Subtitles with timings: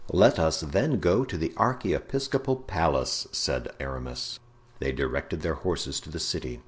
[0.11, 4.39] "Let us then go to the archiepiscopal palace," said Aramis.
[4.79, 6.59] They directed their horses to the city.